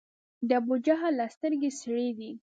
د 0.47 0.49
ابوجهل 0.59 1.13
لا 1.19 1.27
سترګي 1.35 1.71
سرې 1.81 2.09
دي 2.17 2.31